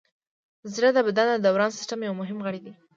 [0.73, 2.73] زړه د بدن د دوران سیستم یو مهم غړی دی.